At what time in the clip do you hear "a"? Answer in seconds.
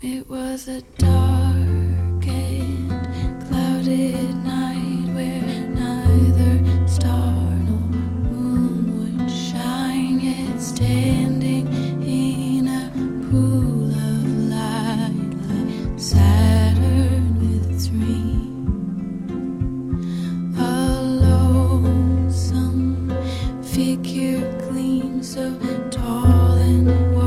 0.68-0.80, 12.68-12.92, 20.60-21.02